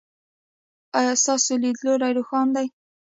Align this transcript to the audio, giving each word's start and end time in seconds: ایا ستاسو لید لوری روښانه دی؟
ایا 0.97 1.13
ستاسو 1.21 1.53
لید 1.61 1.77
لوری 1.85 2.11
روښانه 2.17 2.51
دی؟ 2.55 2.67